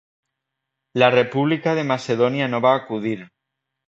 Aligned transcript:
La 1.03 1.09
República 1.17 1.75
de 1.79 1.83
Macedònia 1.91 2.47
no 2.55 2.63
va 2.67 2.73
acudir. 2.79 3.15